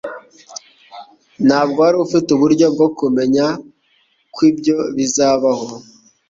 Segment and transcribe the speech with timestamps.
[1.47, 3.45] Ntabwo wari ufite uburyo bwo kumenya
[4.33, 5.67] ko ibyo bizabaho.